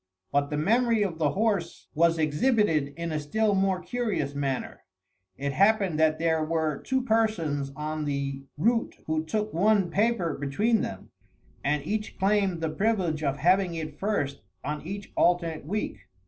But 0.31 0.49
the 0.49 0.57
memory 0.57 1.03
of 1.03 1.19
the 1.19 1.29
horse 1.29 1.87
was 1.93 2.17
exhibited 2.17 2.87
in 2.97 3.11
a 3.11 3.19
still 3.19 3.53
more 3.53 3.79
curious 3.79 4.33
manner. 4.33 4.81
It 5.37 5.53
happened 5.53 5.99
that 5.99 6.17
there 6.17 6.43
were 6.43 6.81
two 6.81 7.03
persons 7.03 7.71
on 7.75 8.05
the 8.05 8.41
route 8.57 8.95
who 9.05 9.23
took 9.23 9.53
one 9.53 9.91
paper 9.91 10.35
between 10.35 10.81
them, 10.81 11.11
and 11.63 11.85
each 11.85 12.17
claimed 12.17 12.61
the 12.61 12.69
privilege 12.71 13.21
of 13.21 13.37
having 13.37 13.75
it 13.75 13.99
first 13.99 14.41
on 14.63 14.81
each 14.81 15.11
alternate 15.15 15.67
week. 15.67 15.99